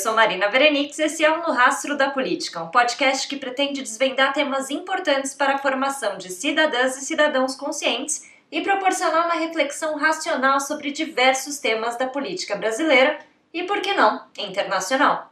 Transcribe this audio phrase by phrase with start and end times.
[0.00, 3.82] sou Marina Berenix e esse é o No Rastro da Política, um podcast que pretende
[3.82, 9.98] desvendar temas importantes para a formação de cidadãs e cidadãos conscientes e proporcionar uma reflexão
[9.98, 13.18] racional sobre diversos temas da política brasileira
[13.52, 15.30] e, por que não, internacional.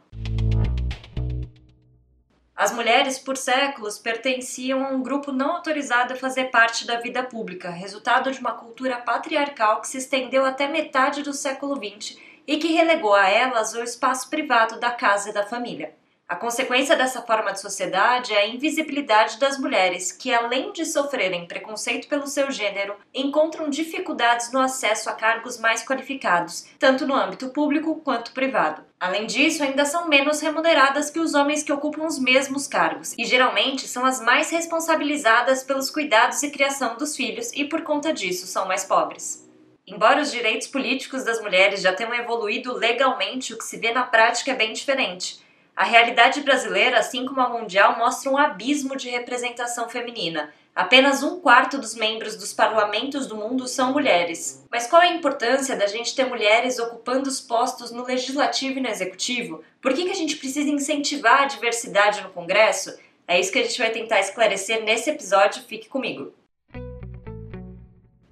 [2.55, 7.23] As mulheres, por séculos, pertenciam a um grupo não autorizado a fazer parte da vida
[7.23, 12.57] pública, resultado de uma cultura patriarcal que se estendeu até metade do século XX e
[12.57, 15.93] que relegou a elas o espaço privado da casa e da família.
[16.27, 21.47] A consequência dessa forma de sociedade é a invisibilidade das mulheres, que, além de sofrerem
[21.47, 27.49] preconceito pelo seu gênero, encontram dificuldades no acesso a cargos mais qualificados, tanto no âmbito
[27.49, 28.83] público quanto privado.
[28.99, 33.25] Além disso, ainda são menos remuneradas que os homens que ocupam os mesmos cargos, e
[33.25, 38.47] geralmente são as mais responsabilizadas pelos cuidados e criação dos filhos, e por conta disso
[38.47, 39.48] são mais pobres.
[39.89, 44.03] Embora os direitos políticos das mulheres já tenham evoluído legalmente, o que se vê na
[44.03, 45.39] prática é bem diferente.
[45.75, 50.53] A realidade brasileira, assim como a mundial, mostra um abismo de representação feminina.
[50.75, 54.63] Apenas um quarto dos membros dos parlamentos do mundo são mulheres.
[54.69, 58.81] Mas qual é a importância da gente ter mulheres ocupando os postos no legislativo e
[58.81, 59.63] no executivo?
[59.81, 62.95] Por que, que a gente precisa incentivar a diversidade no Congresso?
[63.27, 65.63] É isso que a gente vai tentar esclarecer nesse episódio.
[65.63, 66.33] Fique comigo.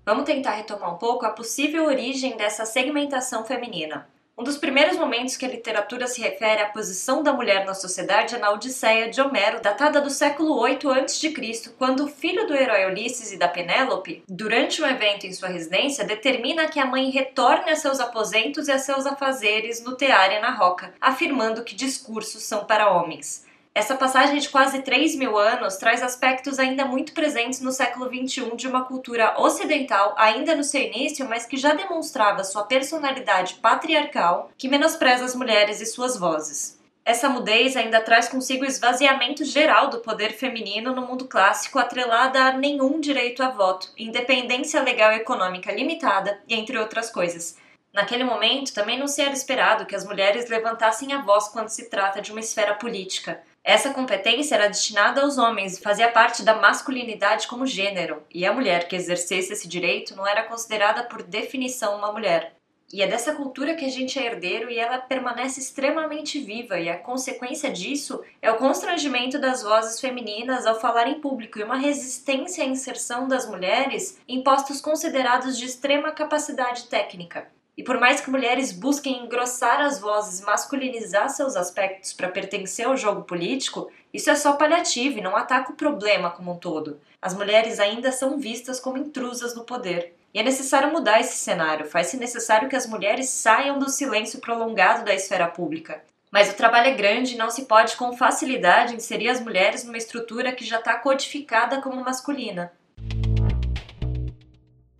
[0.07, 4.07] Vamos tentar retomar um pouco a possível origem dessa segmentação feminina.
[4.37, 8.33] Um dos primeiros momentos que a literatura se refere à posição da mulher na sociedade
[8.33, 12.85] é na Odisseia de Homero, datada do século 8 a.C., quando o filho do herói
[12.85, 17.69] Ulisses e da Penélope, durante um evento em sua residência, determina que a mãe retorne
[17.69, 22.43] a seus aposentos e a seus afazeres no tear e na roca, afirmando que discursos
[22.43, 23.45] são para homens.
[23.77, 28.55] Essa passagem de quase 3 mil anos traz aspectos ainda muito presentes no século XXI
[28.55, 34.49] de uma cultura ocidental, ainda no seu início, mas que já demonstrava sua personalidade patriarcal,
[34.57, 36.81] que menospreza as mulheres e suas vozes.
[37.05, 42.45] Essa mudez ainda traz consigo o esvaziamento geral do poder feminino no mundo clássico, atrelada
[42.45, 47.55] a nenhum direito a voto, independência legal e econômica limitada, entre outras coisas.
[47.93, 51.91] Naquele momento, também não se era esperado que as mulheres levantassem a voz quando se
[51.91, 53.39] trata de uma esfera política.
[53.67, 58.53] Essa competência era destinada aos homens e fazia parte da masculinidade como gênero, e a
[58.53, 62.55] mulher que exercesse esse direito não era considerada por definição uma mulher.
[62.93, 66.87] E é dessa cultura que a gente é herdeiro e ela permanece extremamente viva, e
[66.87, 71.75] a consequência disso é o constrangimento das vozes femininas ao falar em público e uma
[71.75, 77.49] resistência à inserção das mulheres em postos considerados de extrema capacidade técnica.
[77.77, 82.97] E por mais que mulheres busquem engrossar as vozes, masculinizar seus aspectos para pertencer ao
[82.97, 86.99] jogo político, isso é só paliativo e não ataca o problema como um todo.
[87.21, 90.15] As mulheres ainda são vistas como intrusas no poder.
[90.33, 95.05] E é necessário mudar esse cenário, faz-se necessário que as mulheres saiam do silêncio prolongado
[95.05, 96.03] da esfera pública.
[96.31, 99.97] Mas o trabalho é grande e não se pode com facilidade inserir as mulheres numa
[99.97, 102.71] estrutura que já está codificada como masculina.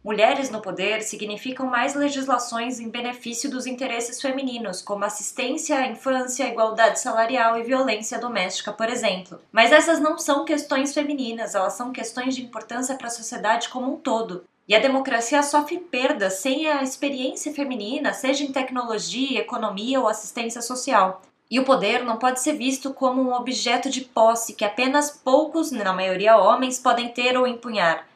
[0.08, 6.48] Mulheres no poder significam mais legislações em benefício dos interesses femininos, como assistência à infância,
[6.48, 9.38] igualdade salarial e violência doméstica, por exemplo.
[9.52, 13.96] Mas essas não são questões femininas, elas são questões de importância para a sociedade como
[13.96, 14.46] um todo.
[14.66, 20.62] E a democracia sofre perdas sem a experiência feminina, seja em tecnologia, economia ou assistência
[20.62, 21.22] social.
[21.52, 25.70] E o poder não pode ser visto como um objeto de posse que apenas poucos,
[25.70, 28.08] na maioria homens, podem ter ou empunhar.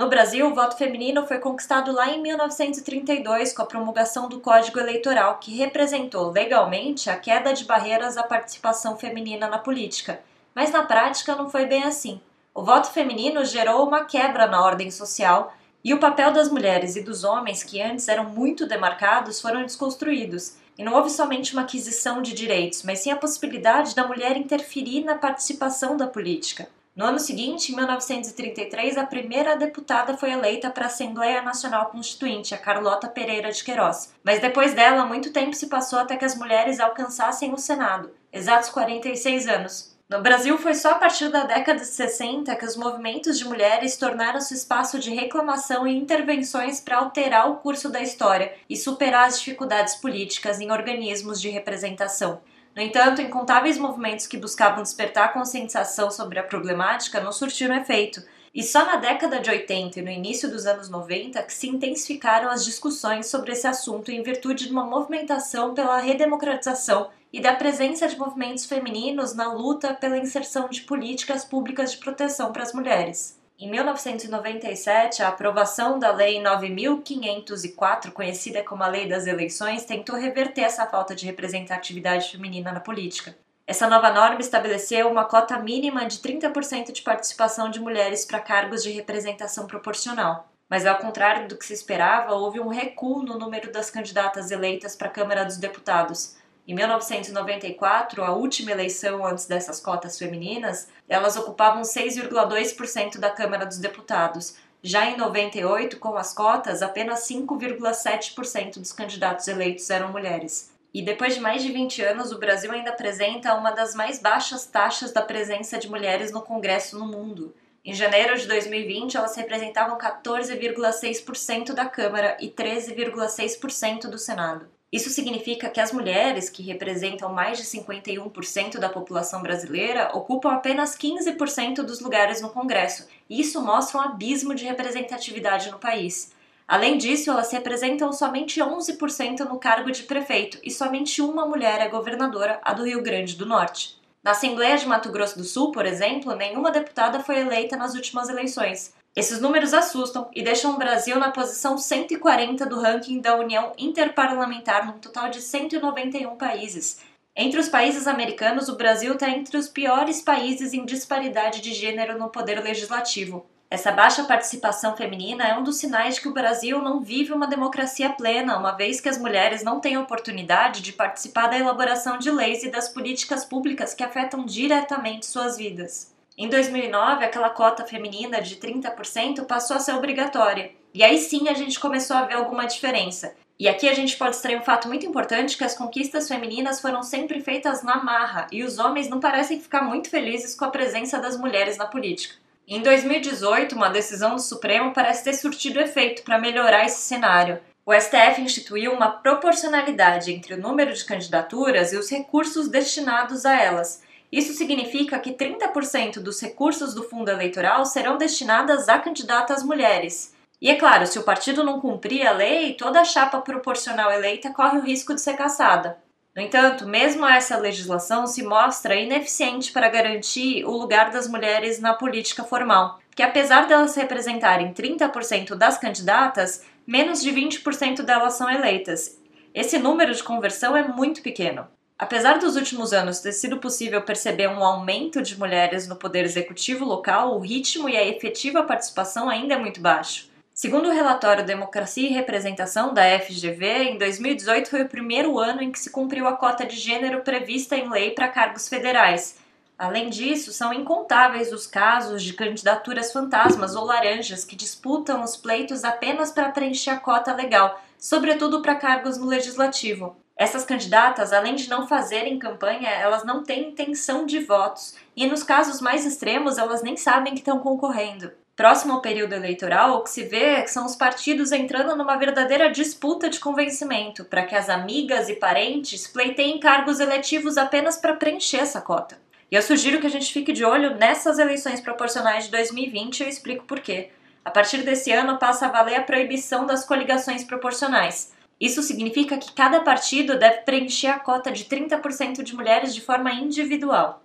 [0.00, 4.80] No Brasil, o voto feminino foi conquistado lá em 1932 com a promulgação do Código
[4.80, 10.18] Eleitoral, que representou legalmente a queda de barreiras à participação feminina na política.
[10.54, 12.18] Mas na prática não foi bem assim.
[12.54, 15.52] O voto feminino gerou uma quebra na ordem social
[15.84, 20.56] e o papel das mulheres e dos homens, que antes eram muito demarcados, foram desconstruídos.
[20.78, 25.04] E não houve somente uma aquisição de direitos, mas sim a possibilidade da mulher interferir
[25.04, 26.66] na participação da política.
[27.00, 32.54] No ano seguinte, em 1933, a primeira deputada foi eleita para a Assembleia Nacional Constituinte,
[32.54, 34.12] a Carlota Pereira de Queiroz.
[34.22, 38.68] Mas depois dela, muito tempo se passou até que as mulheres alcançassem o Senado, exatos
[38.68, 39.96] 46 anos.
[40.10, 43.96] No Brasil, foi só a partir da década de 60 que os movimentos de mulheres
[43.96, 49.38] tornaram-se espaço de reclamação e intervenções para alterar o curso da história e superar as
[49.38, 52.42] dificuldades políticas em organismos de representação.
[52.80, 58.22] No entanto, incontáveis movimentos que buscavam despertar conscientização sobre a problemática não surtiram efeito,
[58.54, 62.48] e só na década de 80 e no início dos anos 90 que se intensificaram
[62.48, 68.08] as discussões sobre esse assunto em virtude de uma movimentação pela redemocratização e da presença
[68.08, 73.38] de movimentos femininos na luta pela inserção de políticas públicas de proteção para as mulheres.
[73.60, 80.62] Em 1997, a aprovação da Lei 9504, conhecida como a Lei das Eleições, tentou reverter
[80.62, 83.36] essa falta de representatividade feminina na política.
[83.66, 88.82] Essa nova norma estabeleceu uma cota mínima de 30% de participação de mulheres para cargos
[88.82, 90.48] de representação proporcional.
[90.66, 94.96] Mas, ao contrário do que se esperava, houve um recuo no número das candidatas eleitas
[94.96, 96.34] para a Câmara dos Deputados.
[96.70, 103.78] Em 1994, a última eleição antes dessas cotas femininas, elas ocupavam 6,2% da Câmara dos
[103.78, 104.54] Deputados.
[104.80, 110.70] Já em 98, com as cotas, apenas 5,7% dos candidatos eleitos eram mulheres.
[110.94, 114.64] E depois de mais de 20 anos, o Brasil ainda apresenta uma das mais baixas
[114.64, 117.52] taxas da presença de mulheres no Congresso no mundo.
[117.84, 124.68] Em janeiro de 2020, elas representavam 14,6% da Câmara e 13,6% do Senado.
[124.92, 130.96] Isso significa que as mulheres, que representam mais de 51% da população brasileira, ocupam apenas
[130.96, 136.32] 15% dos lugares no Congresso, isso mostra um abismo de representatividade no país.
[136.66, 141.88] Além disso, elas representam somente 11% no cargo de prefeito e somente uma mulher é
[141.88, 143.96] governadora, a do Rio Grande do Norte.
[144.22, 148.28] Na Assembleia de Mato Grosso do Sul, por exemplo, nenhuma deputada foi eleita nas últimas
[148.28, 148.92] eleições.
[149.16, 154.86] Esses números assustam e deixam o Brasil na posição 140 do ranking da União Interparlamentar,
[154.86, 157.00] num total de 191 países.
[157.34, 162.16] Entre os países americanos, o Brasil está entre os piores países em disparidade de gênero
[162.18, 163.44] no poder legislativo.
[163.68, 167.46] Essa baixa participação feminina é um dos sinais de que o Brasil não vive uma
[167.46, 172.30] democracia plena, uma vez que as mulheres não têm oportunidade de participar da elaboração de
[172.30, 176.12] leis e das políticas públicas que afetam diretamente suas vidas.
[176.40, 180.72] Em 2009, aquela cota feminina de 30% passou a ser obrigatória.
[180.94, 183.34] E aí sim a gente começou a ver alguma diferença.
[183.58, 187.02] E aqui a gente pode extrair um fato muito importante que as conquistas femininas foram
[187.02, 191.18] sempre feitas na marra e os homens não parecem ficar muito felizes com a presença
[191.18, 192.36] das mulheres na política.
[192.66, 197.60] Em 2018, uma decisão do Supremo parece ter surtido efeito para melhorar esse cenário.
[197.84, 203.54] O STF instituiu uma proporcionalidade entre o número de candidaturas e os recursos destinados a
[203.60, 204.08] elas.
[204.30, 210.34] Isso significa que 30% dos recursos do fundo eleitoral serão destinadas a candidatas mulheres.
[210.60, 214.52] E é claro, se o partido não cumprir a lei, toda a chapa proporcional eleita
[214.52, 215.98] corre o risco de ser cassada.
[216.36, 221.92] No entanto, mesmo essa legislação se mostra ineficiente para garantir o lugar das mulheres na
[221.94, 229.18] política formal, que apesar delas representarem 30% das candidatas, menos de 20% delas são eleitas.
[229.52, 231.66] Esse número de conversão é muito pequeno.
[232.00, 236.82] Apesar dos últimos anos ter sido possível perceber um aumento de mulheres no poder executivo
[236.82, 240.26] local, o ritmo e a efetiva participação ainda é muito baixo.
[240.54, 245.70] Segundo o relatório Democracia e Representação da FGV, em 2018 foi o primeiro ano em
[245.70, 249.36] que se cumpriu a cota de gênero prevista em lei para cargos federais.
[249.78, 255.84] Além disso, são incontáveis os casos de candidaturas fantasmas ou laranjas que disputam os pleitos
[255.84, 260.16] apenas para preencher a cota legal, sobretudo para cargos no legislativo.
[260.40, 265.42] Essas candidatas, além de não fazerem campanha, elas não têm intenção de votos e, nos
[265.42, 270.10] casos mais extremos, elas nem sabem que estão concorrendo próximo ao período eleitoral, o que
[270.10, 275.30] se vê são os partidos entrando numa verdadeira disputa de convencimento para que as amigas
[275.30, 279.18] e parentes pleiteiem cargos eletivos apenas para preencher essa cota.
[279.50, 283.22] E eu sugiro que a gente fique de olho nessas eleições proporcionais de 2020 e
[283.22, 284.10] eu explico por quê.
[284.44, 288.30] A partir desse ano passa a valer a proibição das coligações proporcionais.
[288.60, 293.32] Isso significa que cada partido deve preencher a cota de 30% de mulheres de forma
[293.32, 294.22] individual.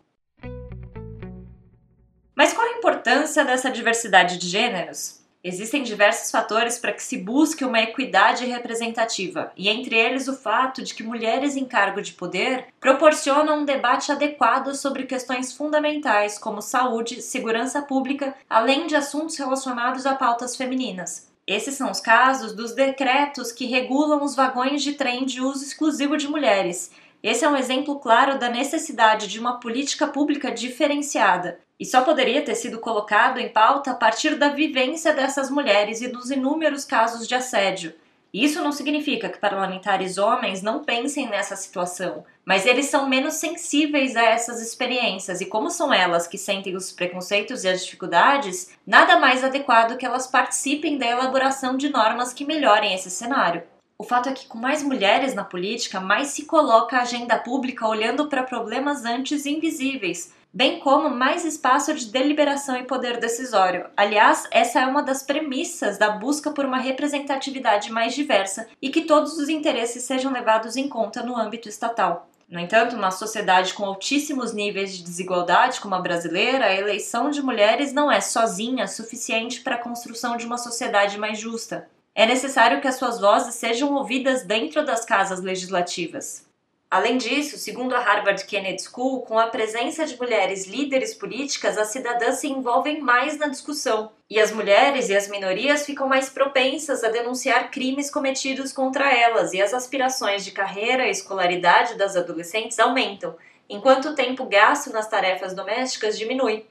[2.35, 5.23] Mas qual a importância dessa diversidade de gêneros?
[5.41, 10.83] Existem diversos fatores para que se busque uma equidade representativa, e entre eles o fato
[10.83, 16.63] de que mulheres em cargo de poder proporcionam um debate adequado sobre questões fundamentais como
[16.63, 21.34] saúde, segurança pública, além de assuntos relacionados a pautas femininas.
[21.47, 26.17] Esses são os casos dos decretos que regulam os vagões de trem de uso exclusivo
[26.17, 26.91] de mulheres.
[27.21, 32.41] Esse é um exemplo claro da necessidade de uma política pública diferenciada, e só poderia
[32.41, 37.27] ter sido colocado em pauta a partir da vivência dessas mulheres e dos inúmeros casos
[37.27, 37.93] de assédio.
[38.35, 44.13] Isso não significa que parlamentares homens não pensem nessa situação, mas eles são menos sensíveis
[44.17, 49.17] a essas experiências e, como são elas que sentem os preconceitos e as dificuldades, nada
[49.17, 53.63] mais adequado que elas participem da elaboração de normas que melhorem esse cenário.
[53.97, 57.87] O fato é que, com mais mulheres na política, mais se coloca a agenda pública
[57.87, 63.87] olhando para problemas antes invisíveis, bem como mais espaço de deliberação e poder decisório.
[63.97, 69.01] Aliás, essa é uma das premissas da busca por uma representatividade mais diversa e que
[69.01, 72.29] todos os interesses sejam levados em conta no âmbito estatal.
[72.49, 77.41] No entanto, uma sociedade com altíssimos níveis de desigualdade como a brasileira, a eleição de
[77.41, 81.89] mulheres não é sozinha suficiente para a construção de uma sociedade mais justa.
[82.13, 86.44] É necessário que as suas vozes sejam ouvidas dentro das casas legislativas.
[86.89, 91.87] Além disso, segundo a Harvard Kennedy School, com a presença de mulheres líderes políticas, as
[91.87, 97.03] cidadãs se envolvem mais na discussão, e as mulheres e as minorias ficam mais propensas
[97.03, 102.79] a denunciar crimes cometidos contra elas, e as aspirações de carreira e escolaridade das adolescentes
[102.79, 103.35] aumentam,
[103.67, 106.65] enquanto o tempo gasto nas tarefas domésticas diminui.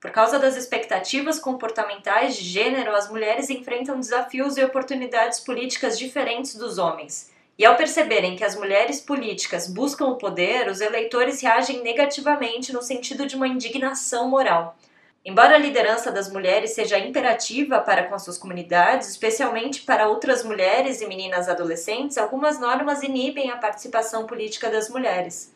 [0.00, 6.56] Por causa das expectativas comportamentais de gênero, as mulheres enfrentam desafios e oportunidades políticas diferentes
[6.56, 7.32] dos homens.
[7.56, 12.82] E ao perceberem que as mulheres políticas buscam o poder, os eleitores reagem negativamente no
[12.82, 14.76] sentido de uma indignação moral.
[15.24, 21.00] Embora a liderança das mulheres seja imperativa para com suas comunidades, especialmente para outras mulheres
[21.00, 25.54] e meninas adolescentes, algumas normas inibem a participação política das mulheres.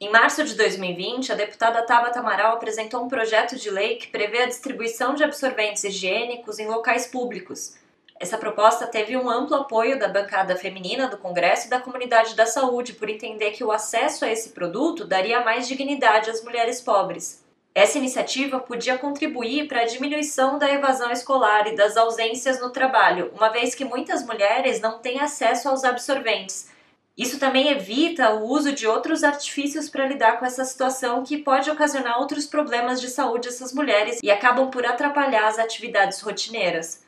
[0.00, 4.44] Em março de 2020, a deputada Tabata Amaral apresentou um projeto de lei que prevê
[4.44, 7.74] a distribuição de absorventes higiênicos em locais públicos.
[8.22, 12.46] Essa proposta teve um amplo apoio da bancada feminina do Congresso e da comunidade da
[12.46, 17.42] saúde, por entender que o acesso a esse produto daria mais dignidade às mulheres pobres.
[17.74, 23.32] Essa iniciativa podia contribuir para a diminuição da evasão escolar e das ausências no trabalho,
[23.34, 26.70] uma vez que muitas mulheres não têm acesso aos absorventes
[27.16, 31.70] isso também evita o uso de outros artifícios para lidar com essa situação que pode
[31.70, 37.01] ocasionar outros problemas de saúde essas mulheres e acabam por atrapalhar as atividades rotineiras.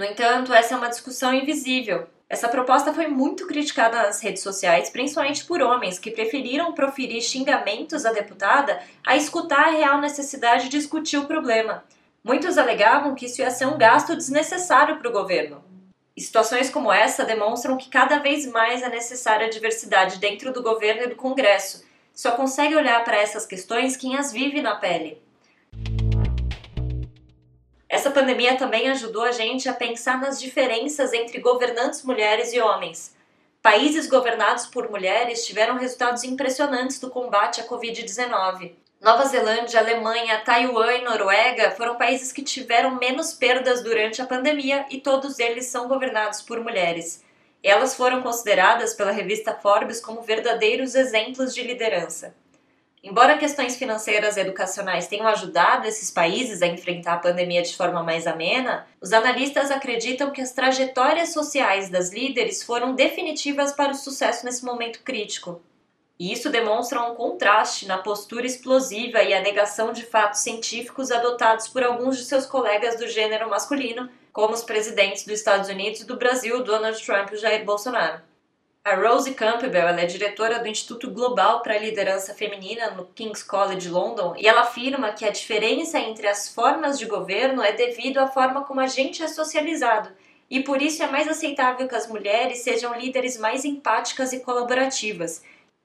[0.00, 2.06] No entanto, essa é uma discussão invisível.
[2.26, 8.06] Essa proposta foi muito criticada nas redes sociais, principalmente por homens que preferiram proferir xingamentos
[8.06, 11.84] à deputada a escutar a real necessidade de discutir o problema.
[12.24, 15.62] Muitos alegavam que isso ia ser um gasto desnecessário para o governo.
[16.16, 21.02] Situações como essa demonstram que cada vez mais é necessária a diversidade dentro do governo
[21.02, 21.84] e do Congresso.
[22.14, 25.20] Só consegue olhar para essas questões quem as vive na pele.
[27.90, 33.16] Essa pandemia também ajudou a gente a pensar nas diferenças entre governantes mulheres e homens.
[33.60, 38.74] Países governados por mulheres tiveram resultados impressionantes do combate à Covid-19.
[39.00, 44.86] Nova Zelândia, Alemanha, Taiwan e Noruega foram países que tiveram menos perdas durante a pandemia
[44.88, 47.24] e todos eles são governados por mulheres.
[47.60, 52.36] Elas foram consideradas pela revista Forbes como verdadeiros exemplos de liderança.
[53.02, 58.02] Embora questões financeiras e educacionais tenham ajudado esses países a enfrentar a pandemia de forma
[58.02, 63.94] mais amena, os analistas acreditam que as trajetórias sociais das líderes foram definitivas para o
[63.94, 65.62] sucesso nesse momento crítico.
[66.18, 71.68] E isso demonstra um contraste na postura explosiva e a negação de fatos científicos adotados
[71.68, 76.06] por alguns de seus colegas do gênero masculino, como os presidentes dos Estados Unidos e
[76.06, 78.20] do Brasil, Donald Trump e Jair Bolsonaro.
[78.82, 83.88] A Rose Campbell é diretora do Instituto Global para a Liderança Feminina no King's College
[83.88, 88.26] London e ela afirma que a diferença entre as formas de governo é devido à
[88.26, 90.10] forma como a gente é socializado
[90.50, 95.42] e por isso é mais aceitável que as mulheres sejam líderes mais empáticas e colaborativas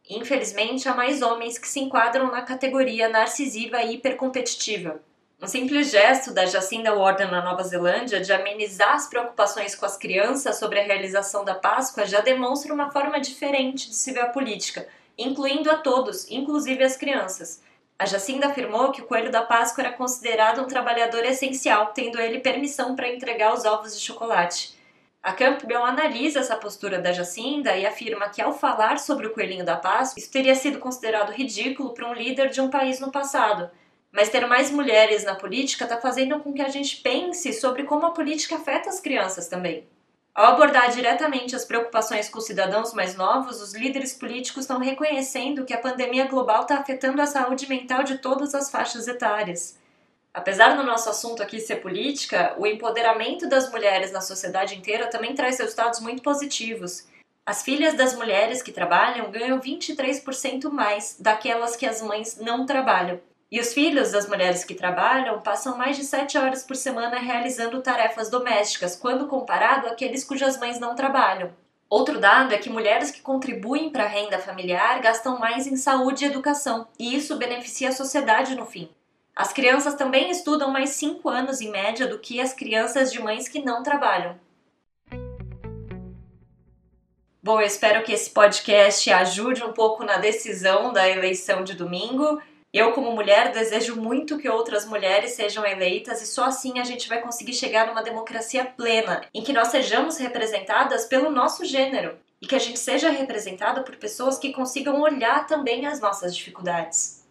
[0.10, 5.02] Infelizmente, há mais homens que se enquadram na categoria narcisiva e hipercompetitiva.
[5.42, 9.98] Um simples gesto da Jacinda Warden na Nova Zelândia de amenizar as preocupações com as
[9.98, 14.30] crianças sobre a realização da Páscoa já demonstra uma forma diferente de se ver a
[14.30, 14.88] política,
[15.18, 17.62] incluindo a todos, inclusive as crianças.
[18.00, 22.40] A Jacinda afirmou que o coelho da Páscoa era considerado um trabalhador essencial, tendo ele
[22.40, 24.74] permissão para entregar os ovos de chocolate.
[25.22, 29.66] A Campbell analisa essa postura da Jacinda e afirma que, ao falar sobre o coelhinho
[29.66, 33.70] da Páscoa, isso teria sido considerado ridículo para um líder de um país no passado.
[34.16, 38.06] Mas ter mais mulheres na política está fazendo com que a gente pense sobre como
[38.06, 39.86] a política afeta as crianças também.
[40.34, 45.66] Ao abordar diretamente as preocupações com os cidadãos mais novos, os líderes políticos estão reconhecendo
[45.66, 49.78] que a pandemia global está afetando a saúde mental de todas as faixas etárias.
[50.34, 55.36] Apesar do nosso assunto aqui ser política, o empoderamento das mulheres na sociedade inteira também
[55.36, 57.06] traz resultados muito positivos.
[57.46, 63.20] As filhas das mulheres que trabalham ganham 23% mais daquelas que as mães não trabalham.
[63.56, 67.82] E os filhos das mulheres que trabalham passam mais de 7 horas por semana realizando
[67.82, 71.54] tarefas domésticas, quando comparado àqueles cujas mães não trabalham.
[71.90, 76.26] Outro dado é que mulheres que contribuem para a renda familiar gastam mais em saúde
[76.26, 78.90] e educação, e isso beneficia a sociedade no fim.
[79.34, 83.48] As crianças também estudam mais 5 anos em média do que as crianças de mães
[83.48, 84.38] que não trabalham.
[87.42, 92.42] Bom, eu espero que esse podcast ajude um pouco na decisão da eleição de domingo.
[92.76, 97.08] Eu, como mulher, desejo muito que outras mulheres sejam eleitas e só assim a gente
[97.08, 102.46] vai conseguir chegar numa democracia plena, em que nós sejamos representadas pelo nosso gênero e
[102.46, 107.24] que a gente seja representado por pessoas que consigam olhar também as nossas dificuldades.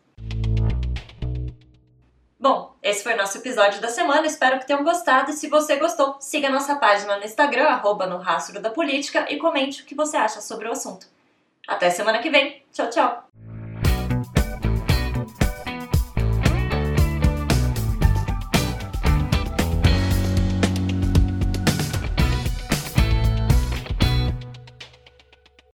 [2.40, 5.76] Bom, esse foi o nosso episódio da semana, espero que tenham gostado e se você
[5.76, 9.94] gostou, siga nossa página no Instagram, arroba no rastro da política e comente o que
[9.94, 11.06] você acha sobre o assunto.
[11.68, 13.53] Até semana que vem, tchau, tchau!